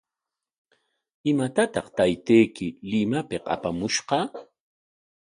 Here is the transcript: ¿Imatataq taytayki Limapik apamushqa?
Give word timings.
¿Imatataq 1.31 1.87
taytayki 1.95 2.67
Limapik 2.89 3.43
apamushqa? 3.55 4.19